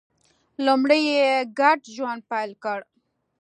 [0.65, 1.27] لومړی یې
[1.59, 2.79] ګډ ژوند پیل کړ